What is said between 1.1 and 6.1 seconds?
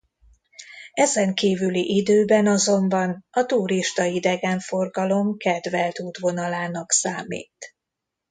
kívüli időben azonban a turista-idegenforgalom kedvelt